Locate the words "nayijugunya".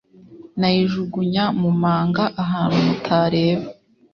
0.59-1.43